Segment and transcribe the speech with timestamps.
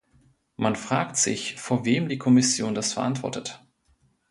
[0.57, 3.63] Man fragt sich, vor wem die Kommission das verantwortet.